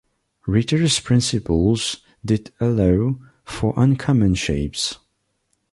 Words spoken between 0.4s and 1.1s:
Ritter's